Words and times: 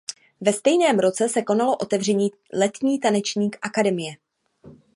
Ve 0.41 0.53
stejném 0.53 0.99
roce 0.99 1.29
se 1.29 1.41
konalo 1.41 1.75
otevření 1.77 2.31
letní 2.53 2.99
taneční 2.99 3.49
akademie. 3.61 4.13